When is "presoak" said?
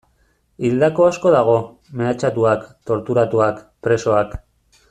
3.89-4.39